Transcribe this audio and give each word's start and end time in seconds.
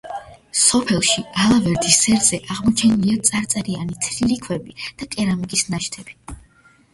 სოფელში, 0.59 1.23
ალავერდის 1.43 1.97
სერზე 2.05 2.39
აღმოჩენილია 2.55 3.19
წარწერიანი 3.29 3.99
თლილი 4.07 4.39
ქვები 4.47 4.75
და 5.03 5.11
კერამიკის 5.13 5.67
ნაშთები. 5.75 6.19